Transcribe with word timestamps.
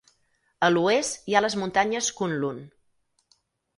A 0.67 0.69
l'oest 0.71 1.29
hi 1.31 1.37
ha 1.39 1.43
les 1.47 1.57
muntanyes 1.65 2.11
Kunlun. 2.21 2.67